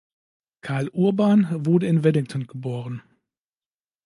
[0.61, 3.03] Karl Urban wurde in Wellington geboren.